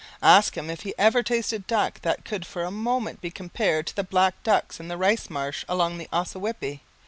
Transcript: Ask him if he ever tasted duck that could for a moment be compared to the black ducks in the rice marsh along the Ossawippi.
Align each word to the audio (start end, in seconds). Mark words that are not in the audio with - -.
Ask 0.23 0.57
him 0.57 0.71
if 0.71 0.81
he 0.81 0.95
ever 0.97 1.21
tasted 1.21 1.67
duck 1.67 2.01
that 2.01 2.25
could 2.25 2.43
for 2.43 2.63
a 2.63 2.71
moment 2.71 3.21
be 3.21 3.29
compared 3.29 3.85
to 3.85 3.95
the 3.95 4.03
black 4.03 4.33
ducks 4.41 4.79
in 4.79 4.87
the 4.87 4.97
rice 4.97 5.29
marsh 5.29 5.63
along 5.69 5.99
the 5.99 6.09
Ossawippi. 6.11 6.81